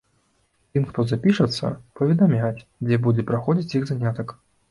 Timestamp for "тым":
0.75-0.83